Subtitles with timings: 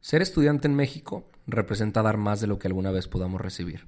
[0.00, 3.86] Ser estudiante en México representa dar más de lo que alguna vez podamos recibir.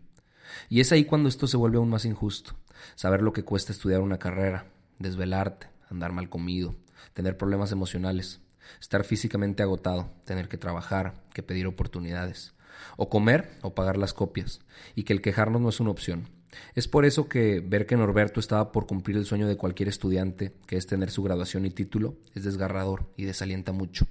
[0.69, 2.55] Y es ahí cuando esto se vuelve aún más injusto.
[2.97, 4.67] Saber lo que cuesta estudiar una carrera,
[4.98, 6.75] desvelarte, andar mal comido,
[7.15, 8.41] tener problemas emocionales,
[8.79, 12.53] estar físicamente agotado, tener que trabajar, que pedir oportunidades,
[12.98, 14.61] o comer o pagar las copias,
[14.95, 16.29] y que el quejarnos no es una opción.
[16.75, 20.53] Es por eso que ver que Norberto estaba por cumplir el sueño de cualquier estudiante,
[20.67, 24.06] que es tener su graduación y título, es desgarrador y desalienta mucho.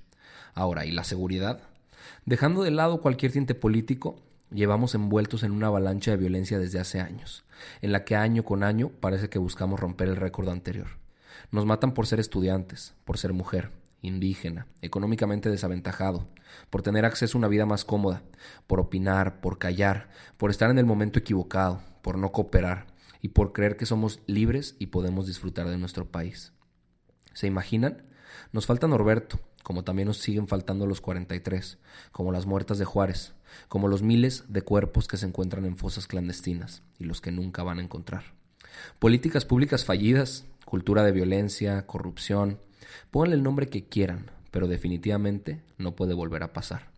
[0.56, 1.62] Ahora, ¿y la seguridad?
[2.26, 7.00] Dejando de lado cualquier tinte político, llevamos envueltos en una avalancha de violencia desde hace
[7.00, 7.44] años,
[7.82, 10.88] en la que año con año parece que buscamos romper el récord anterior.
[11.52, 13.70] Nos matan por ser estudiantes, por ser mujer,
[14.02, 16.28] indígena, económicamente desaventajado,
[16.70, 18.24] por tener acceso a una vida más cómoda,
[18.68, 22.88] por opinar, por callar, por estar en el momento equivocado, por no cooperar
[23.22, 26.54] y por creer que somos libres y podemos disfrutar de nuestro país.
[27.34, 28.04] ¿Se imaginan?
[28.52, 31.78] Nos falta Norberto, como también nos siguen faltando los 43,
[32.12, 33.34] como las muertas de Juárez,
[33.68, 37.64] como los miles de cuerpos que se encuentran en fosas clandestinas y los que nunca
[37.64, 38.24] van a encontrar.
[39.00, 42.60] Políticas públicas fallidas, cultura de violencia, corrupción,
[43.12, 46.92] pónganle el nombre que quieran, pero definitivamente no puede volver a pasar.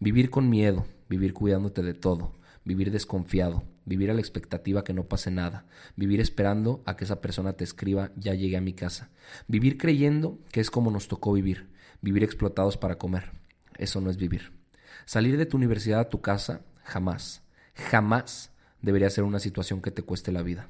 [0.00, 2.32] Vivir con miedo, vivir cuidándote de todo,
[2.64, 7.20] vivir desconfiado, vivir a la expectativa que no pase nada, vivir esperando a que esa
[7.20, 9.10] persona te escriba ya llegue a mi casa,
[9.46, 11.68] vivir creyendo que es como nos tocó vivir,
[12.00, 13.32] vivir explotados para comer.
[13.76, 14.52] Eso no es vivir.
[15.04, 17.42] Salir de tu universidad a tu casa, jamás,
[17.74, 20.68] jamás debería ser una situación que te cueste la vida.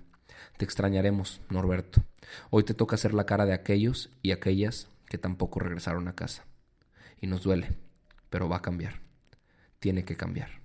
[0.56, 2.04] Te extrañaremos, Norberto.
[2.50, 6.44] Hoy te toca ser la cara de aquellos y aquellas que tampoco regresaron a casa.
[7.20, 7.76] Y nos duele,
[8.30, 9.00] pero va a cambiar.
[9.78, 10.63] Tiene que cambiar.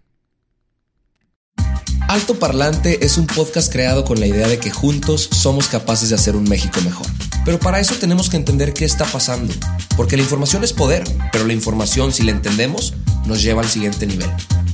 [2.09, 6.15] Alto Parlante es un podcast creado con la idea de que juntos somos capaces de
[6.15, 7.05] hacer un México mejor.
[7.45, 9.53] Pero para eso tenemos que entender qué está pasando,
[9.95, 12.95] porque la información es poder, pero la información, si la entendemos,
[13.27, 14.27] nos lleva al siguiente nivel.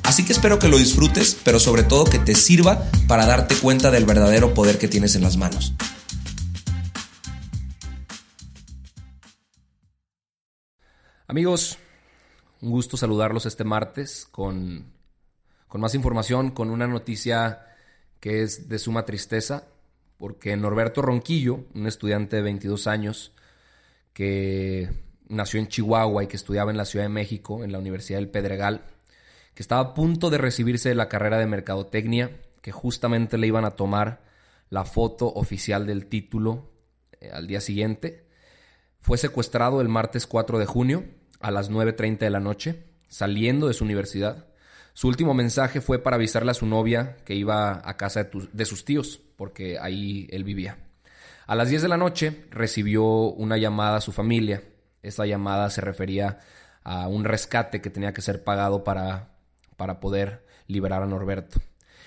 [0.03, 3.91] Así que espero que lo disfrutes, pero sobre todo que te sirva para darte cuenta
[3.91, 5.73] del verdadero poder que tienes en las manos.
[11.27, 11.77] Amigos,
[12.61, 14.94] un gusto saludarlos este martes con
[15.75, 17.67] con más información, con una noticia
[18.21, 19.67] que es de suma tristeza,
[20.17, 23.33] porque Norberto Ronquillo, un estudiante de 22 años
[24.13, 24.89] que
[25.27, 28.29] nació en Chihuahua y que estudiaba en la Ciudad de México, en la Universidad del
[28.29, 28.85] Pedregal,
[29.53, 32.31] que estaba a punto de recibirse de la carrera de Mercadotecnia,
[32.61, 34.21] que justamente le iban a tomar
[34.69, 36.71] la foto oficial del título
[37.19, 38.29] eh, al día siguiente,
[39.01, 41.03] fue secuestrado el martes 4 de junio
[41.41, 44.54] a las 9.30 de la noche, saliendo de su universidad
[44.95, 48.85] su último mensaje fue para avisarle a su novia que iba a casa de, sus
[48.85, 50.77] tíos, porque ahí él vivía.
[51.47, 54.63] A las 10 de la noche recibió una llamada a su familia.
[55.03, 56.39] Esta llamada se refería
[56.85, 59.35] a un rescate que tenía que ser pagado para,
[59.75, 61.59] para poder liberar a Norberto.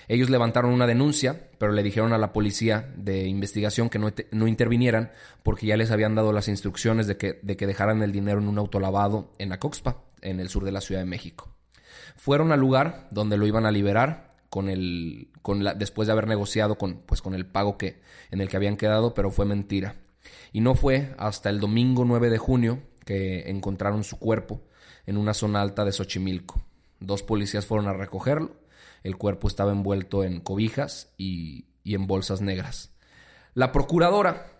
[0.07, 4.47] Ellos levantaron una denuncia, pero le dijeron a la policía de investigación que no, no,
[4.47, 5.11] intervinieran
[5.43, 8.47] porque ya les habían dado las instrucciones de que, de que dejaran el dinero en
[8.47, 11.53] un autolavado en Acoxpa, en el sur de la Ciudad de México.
[12.15, 16.27] Fueron al lugar donde lo iban a liberar con el, con la, después de haber
[16.27, 19.95] negociado con, pues, con el pago que, en el que habían quedado, pero fue mentira.
[20.51, 24.61] Y no fue hasta el domingo 9 de junio que encontraron su cuerpo
[25.05, 26.61] en una zona alta de Xochimilco.
[26.99, 28.57] Dos policías fueron a recogerlo.
[29.03, 32.91] El cuerpo estaba envuelto en cobijas y, y en bolsas negras.
[33.53, 34.58] La procuradora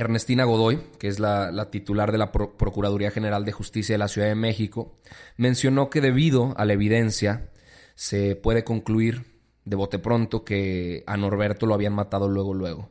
[0.00, 4.28] Ernestina Godoy, que es la, titular de la Procuraduría General de Justicia de la Ciudad
[4.28, 4.96] de México,
[5.36, 7.50] mencionó que debido a la evidencia
[7.94, 9.26] se puede concluir
[9.66, 12.90] de bote pronto que a Norberto lo habían matado luego luego.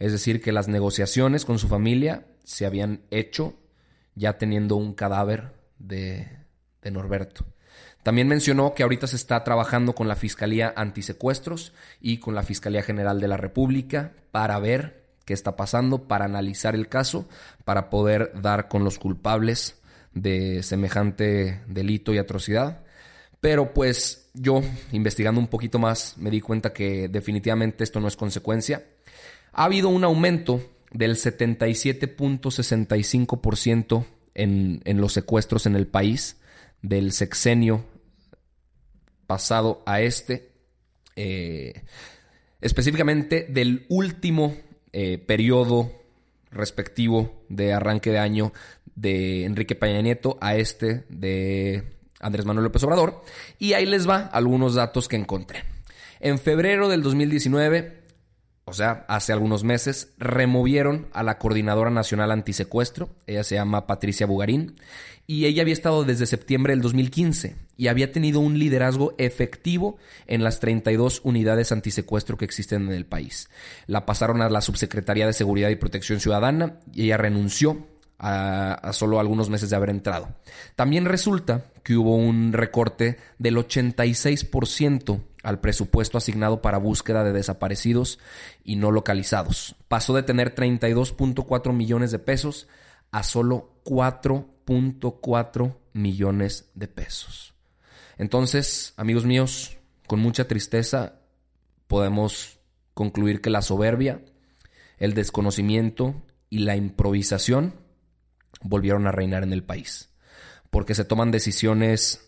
[0.00, 3.54] Es decir, que las negociaciones con su familia se habían hecho
[4.16, 6.26] ya teniendo un cadáver de,
[6.82, 7.46] de Norberto.
[8.02, 12.82] También mencionó que ahorita se está trabajando con la Fiscalía Antisecuestros y con la Fiscalía
[12.82, 14.97] General de la República para ver
[15.28, 17.28] qué está pasando, para analizar el caso,
[17.66, 19.76] para poder dar con los culpables
[20.14, 22.82] de semejante delito y atrocidad.
[23.42, 28.16] Pero pues yo, investigando un poquito más, me di cuenta que definitivamente esto no es
[28.16, 28.86] consecuencia.
[29.52, 36.38] Ha habido un aumento del 77.65% en, los secuestros en el país
[36.80, 37.84] del sexenio
[39.26, 40.52] pasado a este,
[41.16, 41.82] eh,
[42.62, 44.56] específicamente del último
[44.92, 45.92] eh, periodo
[46.50, 48.52] respectivo de arranque de año
[48.94, 51.84] de Enrique Peña Nieto a este de
[52.20, 53.22] Andrés Manuel López Obrador.
[53.58, 55.64] Y ahí les va algunos datos que encontré.
[56.20, 57.97] En febrero del 2019,
[58.68, 64.26] o sea, hace algunos meses, removieron a la Coordinadora Nacional Antisecuestro, ella se llama Patricia
[64.26, 64.76] Bugarín,
[65.26, 70.42] y ella había estado desde septiembre del 2015 y había tenido un liderazgo efectivo en
[70.42, 73.50] las 32 unidades antisecuestro que existen en el país.
[73.86, 77.86] La pasaron a la Subsecretaría de Seguridad y Protección Ciudadana y ella renunció
[78.18, 80.28] a, solo algunos meses de haber entrado.
[80.76, 88.18] También resulta que hubo un recorte del 86% al presupuesto asignado para búsqueda de desaparecidos
[88.64, 89.76] y no localizados.
[89.88, 92.68] Pasó de tener 32.4 millones de pesos
[93.10, 97.54] a solo 4.4 millones de pesos.
[98.18, 101.20] Entonces, amigos míos, con mucha tristeza
[101.86, 102.58] podemos
[102.94, 104.20] concluir que la soberbia,
[104.98, 106.14] el desconocimiento
[106.50, 107.74] y la improvisación
[108.60, 110.10] volvieron a reinar en el país.
[110.70, 112.27] Porque se toman decisiones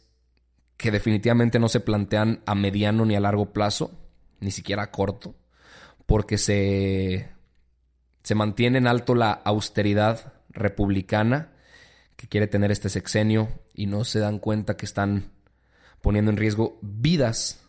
[0.80, 3.90] que definitivamente no se plantean a mediano ni a largo plazo,
[4.40, 5.34] ni siquiera a corto,
[6.06, 7.28] porque se,
[8.22, 11.52] se mantiene en alto la austeridad republicana
[12.16, 15.32] que quiere tener este sexenio y no se dan cuenta que están
[16.00, 17.60] poniendo en riesgo vidas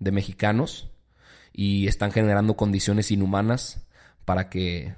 [0.00, 0.90] de mexicanos
[1.52, 3.86] y están generando condiciones inhumanas
[4.24, 4.94] para que,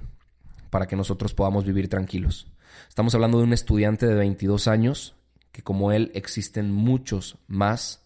[0.71, 2.51] para que nosotros podamos vivir tranquilos.
[2.89, 5.15] Estamos hablando de un estudiante de 22 años,
[5.53, 8.01] que como él existen muchos más,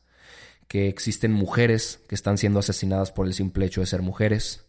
[0.68, 4.68] que existen mujeres que están siendo asesinadas por el simple hecho de ser mujeres,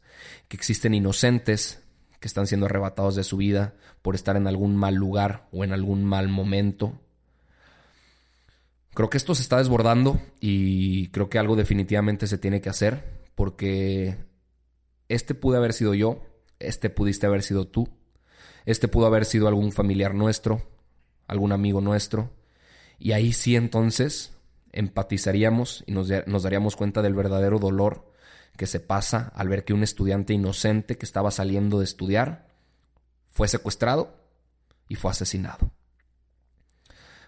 [0.48, 1.82] que existen inocentes
[2.20, 5.72] que están siendo arrebatados de su vida por estar en algún mal lugar o en
[5.72, 6.98] algún mal momento.
[8.94, 13.04] Creo que esto se está desbordando y creo que algo definitivamente se tiene que hacer
[13.34, 14.16] porque
[15.08, 16.26] este pude haber sido yo,
[16.58, 17.88] este pudiste haber sido tú,
[18.66, 20.62] este pudo haber sido algún familiar nuestro,
[21.28, 22.32] algún amigo nuestro.
[22.98, 24.32] Y ahí sí entonces
[24.72, 28.12] empatizaríamos y nos, nos daríamos cuenta del verdadero dolor
[28.56, 32.48] que se pasa al ver que un estudiante inocente que estaba saliendo de estudiar
[33.30, 34.16] fue secuestrado
[34.88, 35.70] y fue asesinado.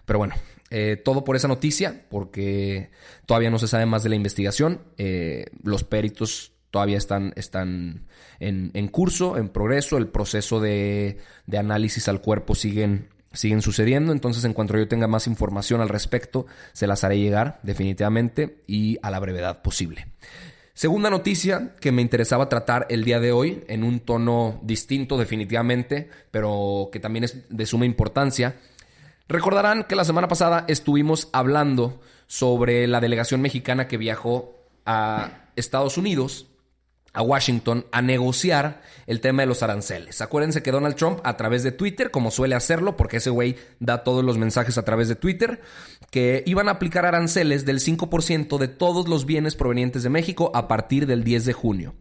[0.05, 0.35] Pero bueno,
[0.69, 2.91] eh, todo por esa noticia, porque
[3.25, 4.81] todavía no se sabe más de la investigación.
[4.97, 8.07] Eh, los peritos todavía están, están
[8.39, 11.17] en, curso, en progreso, el proceso de,
[11.55, 16.45] análisis al cuerpo siguen, siguen sucediendo, entonces en cuanto yo tenga más información al respecto,
[16.73, 20.07] se las haré llegar definitivamente y a la brevedad posible.
[20.73, 26.09] Segunda noticia que me interesaba tratar el día de hoy en un tono distinto definitivamente,
[26.31, 28.55] pero que también es de suma importancia.
[29.27, 34.55] Recordarán que la semana pasada estuvimos hablando sobre la delegación mexicana que viajó
[34.85, 36.47] a Estados Unidos
[37.13, 40.21] a Washington a negociar el tema de los aranceles.
[40.21, 44.03] Acuérdense que Donald Trump a través de Twitter, como suele hacerlo, porque ese güey da
[44.03, 45.61] todos los mensajes a través de Twitter,
[46.09, 50.67] que iban a aplicar aranceles del 5% de todos los bienes provenientes de México a
[50.67, 51.95] partir del 10 de junio.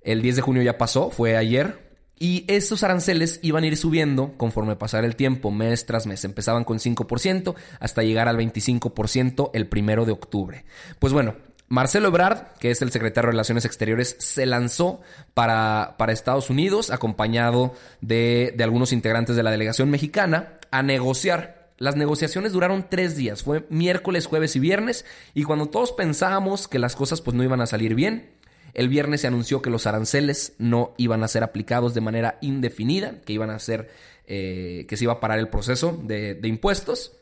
[0.00, 1.92] El 10 de junio ya pasó, fue ayer,
[2.22, 6.24] y estos aranceles iban a ir subiendo conforme pasara el tiempo, mes tras mes.
[6.24, 10.64] Empezaban con 5% hasta llegar al 25% el primero de octubre.
[11.00, 11.34] Pues bueno,
[11.72, 15.00] Marcelo Ebrard, que es el secretario de Relaciones Exteriores, se lanzó
[15.32, 21.70] para, para Estados Unidos, acompañado de, de, algunos integrantes de la delegación mexicana, a negociar.
[21.78, 26.78] Las negociaciones duraron tres días, fue miércoles, jueves y viernes, y cuando todos pensábamos que
[26.78, 28.28] las cosas pues no iban a salir bien,
[28.74, 33.22] el viernes se anunció que los aranceles no iban a ser aplicados de manera indefinida,
[33.24, 33.88] que iban a ser,
[34.26, 37.12] eh, que se iba a parar el proceso de, de impuestos.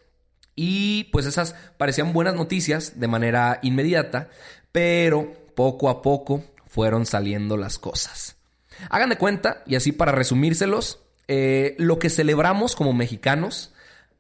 [0.63, 4.29] Y pues esas parecían buenas noticias de manera inmediata,
[4.73, 8.37] pero poco a poco fueron saliendo las cosas.
[8.91, 10.99] Hagan de cuenta, y así para resumírselos,
[11.29, 13.73] eh, lo que celebramos como mexicanos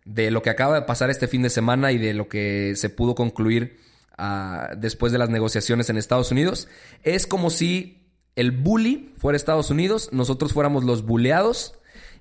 [0.06, 2.88] de lo que acaba de pasar este fin de semana y de lo que se
[2.88, 3.78] pudo concluir
[4.16, 6.68] ah, después de las negociaciones en Estados Unidos,
[7.02, 11.74] es como si el bully fuera Estados Unidos, nosotros fuéramos los bulleados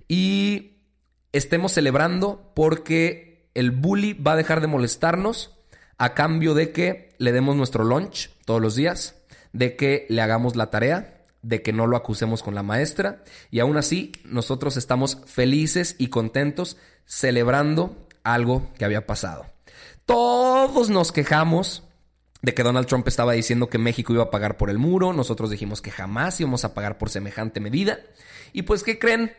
[0.10, 0.74] y
[1.32, 5.58] estemos celebrando porque el bully va a dejar de molestarnos
[5.98, 9.16] a cambio de que le demos nuestro lunch todos los días,
[9.54, 13.60] de que le hagamos la tarea, de que no lo acusemos con la maestra y
[13.60, 19.46] aún así nosotros estamos felices y contentos celebrando algo que había pasado.
[20.06, 21.84] Todos nos quejamos
[22.42, 25.50] de que Donald Trump estaba diciendo que México iba a pagar por el muro, nosotros
[25.50, 28.00] dijimos que jamás íbamos a pagar por semejante medida
[28.54, 29.34] y pues ¿qué creen?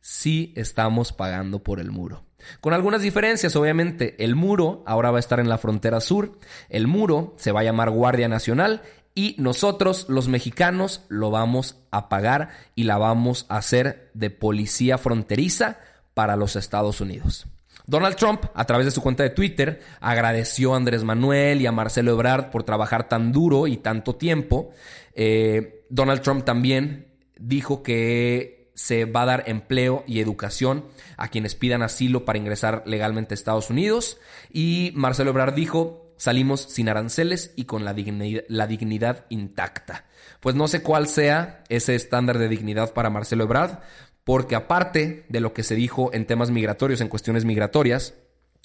[0.00, 2.25] Sí estamos pagando por el muro.
[2.60, 4.22] Con algunas diferencias, obviamente.
[4.22, 6.38] El muro ahora va a estar en la frontera sur.
[6.68, 8.82] El muro se va a llamar Guardia Nacional
[9.14, 14.98] y nosotros, los mexicanos, lo vamos a pagar y la vamos a hacer de policía
[14.98, 15.78] fronteriza
[16.12, 17.46] para los Estados Unidos.
[17.86, 21.72] Donald Trump, a través de su cuenta de Twitter, agradeció a Andrés Manuel y a
[21.72, 24.70] Marcelo Ebrard por trabajar tan duro y tanto tiempo.
[25.14, 27.06] Eh, Donald Trump también
[27.38, 30.84] dijo que se va a dar empleo y educación
[31.16, 34.18] a quienes pidan asilo para ingresar legalmente a Estados Unidos.
[34.52, 40.04] Y Marcelo Ebrard dijo, salimos sin aranceles y con la dignidad, la dignidad intacta.
[40.40, 43.80] Pues no sé cuál sea ese estándar de dignidad para Marcelo Ebrard,
[44.24, 48.14] porque aparte de lo que se dijo en temas migratorios, en cuestiones migratorias,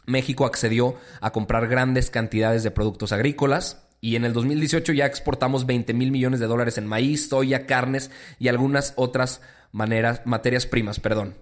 [0.06, 5.68] México accedió a comprar grandes cantidades de productos agrícolas y en el 2018 ya exportamos
[5.68, 11.00] 20 mil millones de dólares en maíz, soya, carnes y algunas otras maneras, materias primas,
[11.00, 11.38] perdón.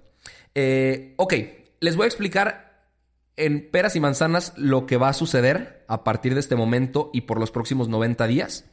[0.56, 1.34] Eh, ok,
[1.80, 2.88] les voy a explicar
[3.36, 7.22] en peras y manzanas lo que va a suceder a partir de este momento y
[7.22, 8.66] por los próximos 90 días.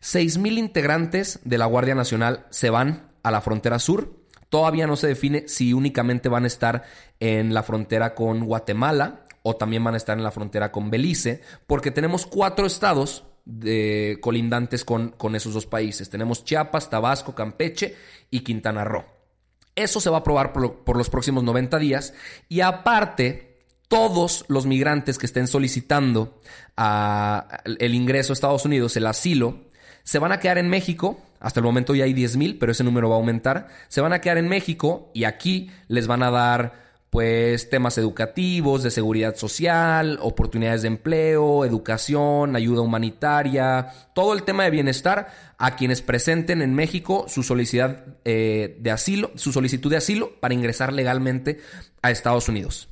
[0.00, 4.96] 6 mil integrantes de la Guardia Nacional se van a la frontera sur Todavía no
[4.96, 6.84] se define si únicamente van a estar
[7.18, 11.40] en la frontera con Guatemala o también van a estar en la frontera con Belice,
[11.66, 16.10] porque tenemos cuatro estados de, colindantes con, con esos dos países.
[16.10, 17.96] Tenemos Chiapas, Tabasco, Campeche
[18.30, 19.04] y Quintana Roo.
[19.74, 22.12] Eso se va a aprobar por, los próximos 90 días.
[22.48, 26.40] Y aparte, todos los migrantes que estén solicitando
[26.76, 29.64] a, el ingreso a Estados Unidos, el asilo,
[30.02, 33.08] se van a quedar en México hasta el momento ya hay 10.000, pero ese número
[33.08, 33.68] va a aumentar.
[33.88, 38.82] Se van a quedar en México y aquí les van a dar pues temas educativos,
[38.82, 45.76] de seguridad social, oportunidades de empleo, educación, ayuda humanitaria, todo el tema de bienestar a
[45.76, 47.94] quienes presenten en México su solicitud
[48.24, 51.60] eh, de asilo, su solicitud de asilo para ingresar legalmente
[52.02, 52.88] a Estados Unidos.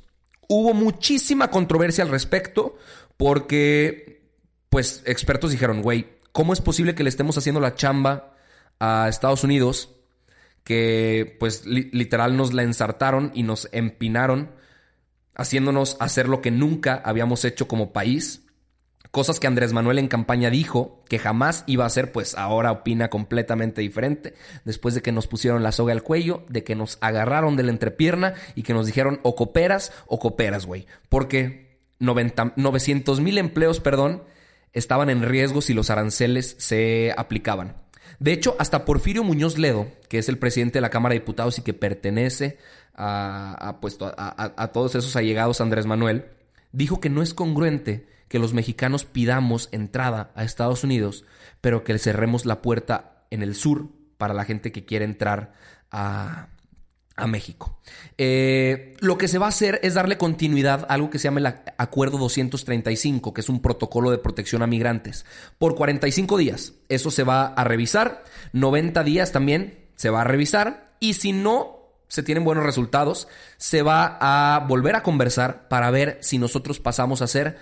[0.47, 2.77] Hubo muchísima controversia al respecto
[3.17, 4.21] porque
[4.69, 8.33] pues expertos dijeron, güey, ¿cómo es posible que le estemos haciendo la chamba
[8.79, 9.94] a Estados Unidos
[10.65, 14.49] que pues literal nos la ensartaron y nos empinaron
[15.35, 18.41] haciéndonos hacer lo que nunca habíamos hecho como país.
[19.11, 23.09] Cosas que Andrés Manuel en campaña dijo que jamás iba a hacer, pues ahora opina
[23.09, 24.33] completamente diferente.
[24.65, 27.71] Después de que nos pusieron la soga al cuello, de que nos agarraron de la
[27.71, 30.87] entrepierna y que nos dijeron o cooperas o cooperas, güey.
[31.09, 34.23] Porque 900 mil empleos, perdón,
[34.73, 37.84] estaban en riesgo si los aranceles se aplicaban.
[38.19, 41.57] De hecho, hasta Porfirio Muñoz Ledo, que es el presidente de la Cámara de Diputados
[41.57, 42.57] y que pertenece
[42.95, 46.25] a, pues, a, todos esos allegados Andrés Manuel,
[46.71, 51.25] dijo que no es congruente que los mexicanos pidamos entrada a Estados Unidos,
[51.61, 55.53] pero que cerremos la puerta en el sur para la gente que quiere entrar
[55.91, 56.47] a,
[57.15, 57.79] a México.
[58.17, 61.39] Eh, lo que se va a hacer es darle continuidad a algo que se llama
[61.39, 65.25] el Acuerdo 235, que es un protocolo de protección a migrantes,
[65.57, 66.73] por 45 días.
[66.89, 71.75] Eso se va a revisar, 90 días también se va a revisar, y si no
[72.07, 77.21] se tienen buenos resultados, se va a volver a conversar para ver si nosotros pasamos
[77.21, 77.57] a ser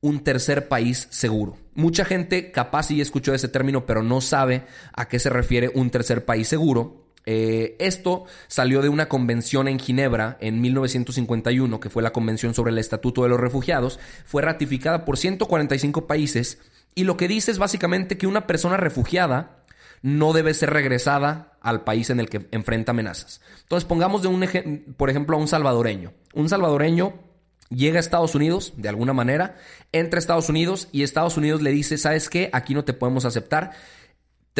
[0.00, 1.56] un tercer país seguro.
[1.74, 5.90] Mucha gente capaz sí escuchó ese término, pero no sabe a qué se refiere un
[5.90, 7.09] tercer país seguro.
[7.32, 12.72] Eh, esto salió de una convención en Ginebra en 1951, que fue la Convención sobre
[12.72, 16.58] el Estatuto de los Refugiados, fue ratificada por 145 países
[16.92, 19.62] y lo que dice es básicamente que una persona refugiada
[20.02, 23.40] no debe ser regresada al país en el que enfrenta amenazas.
[23.62, 26.12] Entonces pongamos de un por ejemplo a un salvadoreño.
[26.34, 27.14] Un salvadoreño
[27.68, 29.56] llega a Estados Unidos de alguna manera,
[29.92, 32.50] entra a Estados Unidos y Estados Unidos le dice, ¿sabes qué?
[32.52, 33.70] Aquí no te podemos aceptar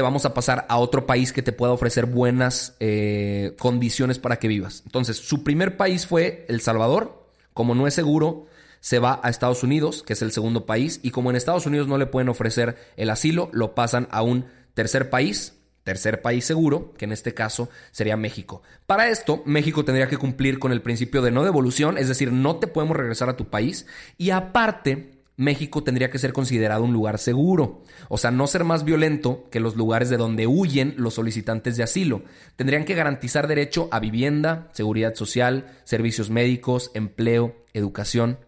[0.02, 4.48] vamos a pasar a otro país que te pueda ofrecer buenas eh, condiciones para que
[4.48, 4.82] vivas.
[4.86, 7.26] Entonces, su primer país fue El Salvador.
[7.52, 8.46] Como no es seguro,
[8.80, 11.00] se va a Estados Unidos, que es el segundo país.
[11.02, 14.46] Y como en Estados Unidos no le pueden ofrecer el asilo, lo pasan a un
[14.74, 15.54] tercer país,
[15.84, 18.62] tercer país seguro, que en este caso sería México.
[18.86, 22.56] Para esto, México tendría que cumplir con el principio de no devolución, es decir, no
[22.56, 23.86] te podemos regresar a tu país.
[24.16, 27.82] Y aparte, México tendría que ser considerado un lugar seguro.
[28.10, 31.82] O sea, no ser más violento que los lugares de donde huyen los solicitantes de
[31.82, 32.20] asilo.
[32.56, 38.38] Tendrían que garantizar derecho a vivienda, seguridad social, servicios médicos, empleo, educación.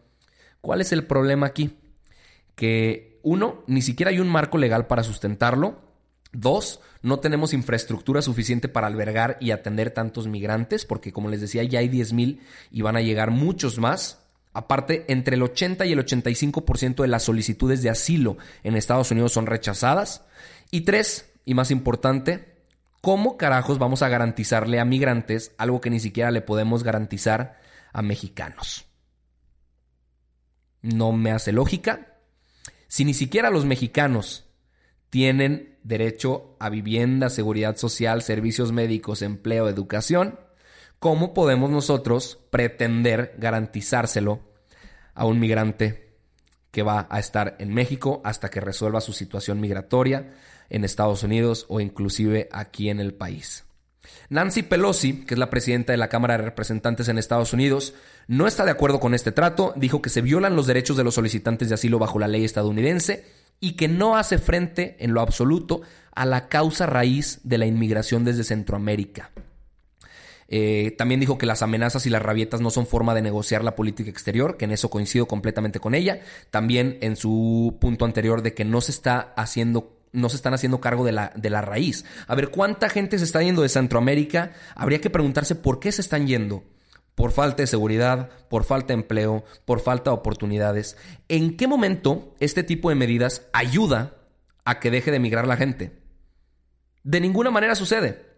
[0.61, 1.79] ¿Cuál es el problema aquí?
[2.57, 5.81] Que uno, ni siquiera hay un marco legal para sustentarlo.
[6.35, 11.65] Dos, no tenemos infraestructura suficiente para albergar y atender tantos migrantes, porque como les decía,
[11.65, 14.22] ya hay 10.000 y van a llegar muchos más.
[14.53, 19.33] Aparte, entre el 80 y el 85% de las solicitudes de asilo en Estados Unidos
[19.33, 20.25] son rechazadas.
[20.71, 22.57] Y tres, y más importante,
[23.01, 28.03] ¿cómo carajos vamos a garantizarle a migrantes algo que ni siquiera le podemos garantizar a
[28.03, 28.87] mexicanos.
[30.81, 32.19] No me hace lógica.
[32.89, 34.45] Si ni siquiera los mexicanos
[35.11, 40.39] tienen derecho a vivienda, seguridad social, servicios médicos, empleo, educación,
[41.03, 44.39] ¿cómo podemos nosotros pretender garantizárselo
[45.15, 46.13] a un migrante
[46.71, 50.33] que va a estar en México hasta que resuelva su situación migratoria
[50.71, 53.65] en Estados Unidos o inclusive aquí en el país?
[54.29, 57.95] Nancy Pelosi, que es la presidenta de la Cámara de Representantes en Estados Unidos,
[58.29, 61.17] no está de acuerdo con este trato, dijo que se violan los derechos de los
[61.17, 63.27] solicitantes de asilo bajo la ley estadounidense
[63.59, 65.83] y que no hace frente en lo absoluto
[66.15, 69.33] a la causa raíz de la inmigración desde Centroamérica.
[70.55, 73.75] Eh, también dijo que las amenazas y las rabietas no son forma de negociar la
[73.75, 76.21] política exterior, que en eso coincido completamente con ella.
[76.51, 80.79] También en su punto anterior de que no se está haciendo no se están haciendo
[80.79, 82.05] cargo de la, de la raíz.
[82.27, 84.53] A ver, ¿cuánta gente se está yendo de Centroamérica?
[84.75, 86.65] Habría que preguntarse por qué se están yendo.
[87.15, 90.99] Por falta de seguridad, por falta de empleo, por falta de oportunidades.
[91.29, 94.19] ¿En qué momento este tipo de medidas ayuda
[94.67, 95.99] a que deje de emigrar la gente?
[97.05, 98.32] De ninguna manera sucede.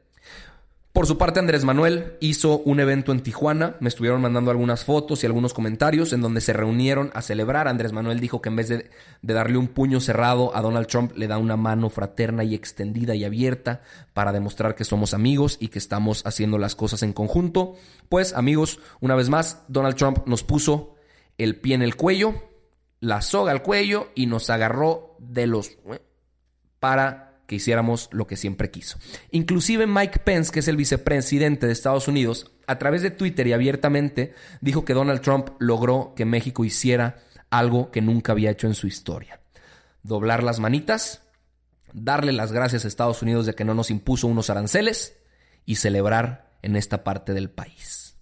[0.94, 3.74] Por su parte, Andrés Manuel hizo un evento en Tijuana.
[3.80, 7.66] Me estuvieron mandando algunas fotos y algunos comentarios en donde se reunieron a celebrar.
[7.66, 8.88] Andrés Manuel dijo que en vez de,
[9.20, 13.24] darle un puño cerrado a Donald Trump, le da una mano fraterna y extendida y
[13.24, 13.82] abierta
[14.12, 17.74] para demostrar que somos amigos y que estamos haciendo las cosas en conjunto.
[18.08, 20.94] Pues, amigos, una vez más, Donald Trump nos puso
[21.38, 22.34] el pie en el cuello,
[23.00, 25.70] la soga al cuello y nos agarró de los...
[25.70, 26.00] Eh,
[26.78, 28.98] para que hiciéramos lo que siempre quiso.
[29.30, 33.52] Inclusive Mike Pence, que es el vicepresidente de Estados Unidos, a través de Twitter y
[33.52, 37.16] abiertamente dijo que Donald Trump logró que México hiciera
[37.50, 39.40] algo que nunca había hecho en su historia.
[40.02, 41.22] Doblar las manitas,
[41.92, 45.16] darle las gracias a Estados Unidos de que no nos impuso unos aranceles
[45.64, 48.16] y celebrar en esta parte del país.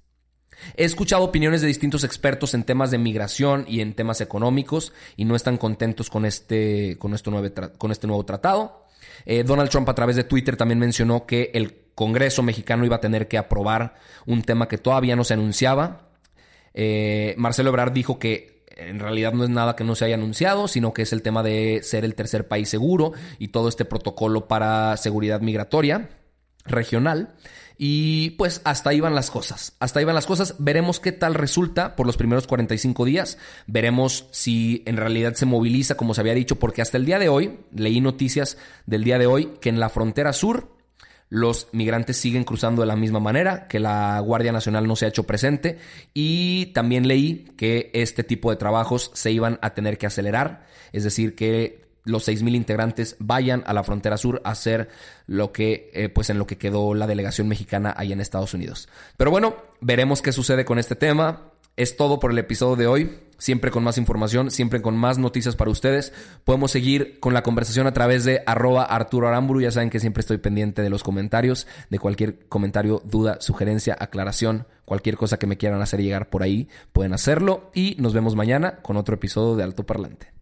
[0.76, 5.24] He escuchado opiniones de distintos expertos en temas de migración y en temas económicos y
[5.24, 7.16] no están contentos con este, con
[7.78, 8.81] con este nuevo tratado.
[9.24, 13.00] Eh, Donald Trump a través de Twitter también mencionó que el Congreso mexicano iba a
[13.00, 13.94] tener que aprobar
[14.26, 16.08] un tema que todavía no se anunciaba.
[16.74, 20.68] Eh, Marcelo Ebrard dijo que en realidad no es nada que no se haya anunciado,
[20.68, 24.48] sino que es el tema de ser el tercer país seguro y todo este protocolo
[24.48, 26.08] para seguridad migratoria
[26.64, 27.34] regional.
[27.78, 29.74] Y pues hasta ahí van las cosas.
[29.80, 30.56] Hasta ahí van las cosas.
[30.58, 33.38] Veremos qué tal resulta por los primeros 45 días.
[33.66, 37.28] Veremos si en realidad se moviliza como se había dicho, porque hasta el día de
[37.28, 38.56] hoy, leí noticias
[38.86, 40.72] del día de hoy, que en la frontera sur
[41.32, 45.08] los migrantes siguen cruzando de la misma manera, que la Guardia Nacional no se ha
[45.08, 45.78] hecho presente
[46.12, 51.04] y también leí que este tipo de trabajos se iban a tener que acelerar, es
[51.04, 54.88] decir, que los 6.000 integrantes vayan a la frontera sur a hacer
[55.26, 58.88] lo que, eh, pues en lo que quedó la delegación mexicana ahí en Estados Unidos.
[59.16, 61.52] Pero bueno, veremos qué sucede con este tema.
[61.76, 63.18] Es todo por el episodio de hoy.
[63.38, 66.12] Siempre con más información, siempre con más noticias para ustedes.
[66.44, 69.62] Podemos seguir con la conversación a través de arroba Arturo Aramburu.
[69.62, 74.66] Ya saben que siempre estoy pendiente de los comentarios, de cualquier comentario, duda, sugerencia, aclaración,
[74.84, 77.70] cualquier cosa que me quieran hacer llegar por ahí, pueden hacerlo.
[77.74, 80.41] Y nos vemos mañana con otro episodio de Alto Parlante.